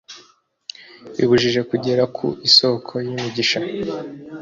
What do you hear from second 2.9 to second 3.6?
y'imigisha.